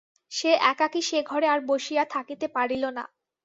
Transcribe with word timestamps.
সে 0.31 0.51
একাকী 0.71 1.01
সে-ঘরে 1.01 1.47
আর 1.47 1.59
বসিয়া 1.65 2.03
থাকিতে 2.05 2.47
পারিল 2.55 2.83
না। 2.97 3.03